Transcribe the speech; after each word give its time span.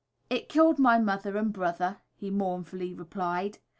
"It 0.31 0.49
killed 0.49 0.79
my 0.79 0.97
mother 0.97 1.37
and 1.37 1.53
brother," 1.53 1.97
he 2.15 2.31
mournfully 2.31 2.95
replied. 2.95 3.59